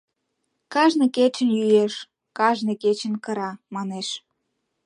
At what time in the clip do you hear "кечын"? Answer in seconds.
1.15-1.49, 2.83-3.13